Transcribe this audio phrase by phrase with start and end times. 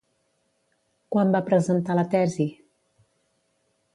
[1.15, 2.47] Quan va presentar la tesi?